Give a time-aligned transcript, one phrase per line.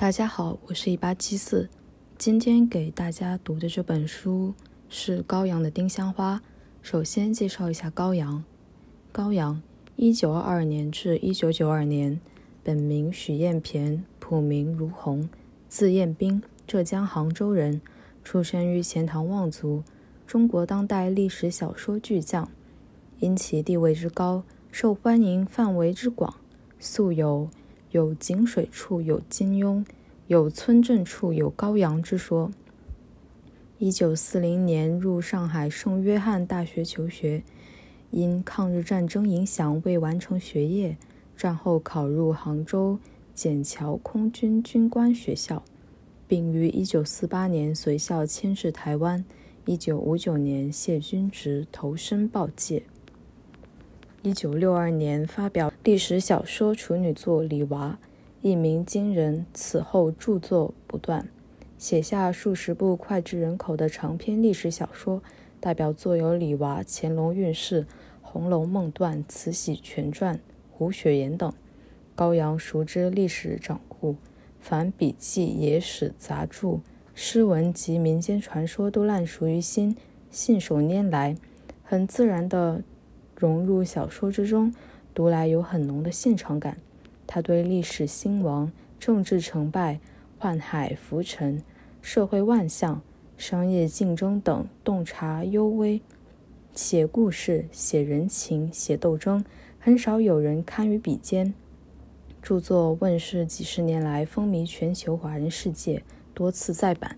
[0.00, 1.68] 大家好，我是一八七四。
[2.16, 4.54] 今天给大家读的这本书
[4.88, 6.36] 是高阳的《丁香花》。
[6.82, 8.44] 首先介绍一下高阳。
[9.10, 9.60] 高阳，
[9.96, 12.20] 一九二二年至一九九二年，
[12.62, 15.28] 本名许彦骈，朴名如洪，
[15.68, 17.80] 字彦斌，浙江杭州人，
[18.22, 19.82] 出生于钱塘望族，
[20.24, 22.48] 中国当代历史小说巨匠。
[23.18, 26.36] 因其地位之高，受欢迎范围之广，
[26.78, 27.50] 素有。
[27.90, 29.84] 有井水处有金庸，
[30.26, 32.50] 有村镇处有高阳之说。
[33.78, 37.42] 一九四零年入上海圣约翰大学求学，
[38.10, 40.96] 因抗日战争影响未完成学业，
[41.36, 42.98] 战后考入杭州
[43.36, 45.62] 笕桥空军军官学校，
[46.26, 49.24] 并于一九四八年随校迁至台湾。
[49.64, 52.82] 一九五九年谢军职，投身报界。
[54.28, 57.98] 一九六二年发表历史小说处女作《李娃》，
[58.42, 59.46] 一鸣惊人。
[59.54, 61.26] 此后著作不断，
[61.78, 65.22] 写下数十部脍炙人口的长篇历史小说，
[65.58, 67.80] 代表作有《李娃》《乾隆运势》
[68.20, 70.34] 《红楼梦断》《慈禧全传》
[70.72, 71.50] 《胡雪岩》等。
[72.14, 74.14] 高阳熟知历史掌故，
[74.60, 76.80] 凡笔记、野史、杂著、
[77.14, 79.96] 诗文及民间传说都烂熟于心，
[80.30, 81.34] 信手拈来，
[81.82, 82.82] 很自然的。
[83.38, 84.74] 融入小说之中，
[85.14, 86.78] 读来有很浓的现场感。
[87.26, 90.00] 他对历史兴亡、政治成败、
[90.40, 91.62] 宦海浮沉、
[92.02, 93.00] 社会万象、
[93.36, 96.00] 商业竞争等洞察幽微，
[96.74, 99.44] 写故事、写人情、写斗争，
[99.78, 101.54] 很少有人堪与比肩。
[102.42, 106.02] 著作问世几十年来，风靡全球华人世界，
[106.34, 107.16] 多次再版。